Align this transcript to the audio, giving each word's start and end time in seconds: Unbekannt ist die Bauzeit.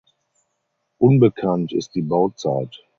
Unbekannt 0.97 1.73
ist 1.73 1.93
die 1.93 2.01
Bauzeit. 2.01 2.83